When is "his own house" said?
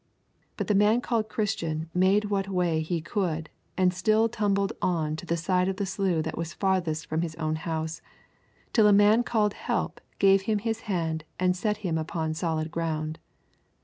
7.21-8.01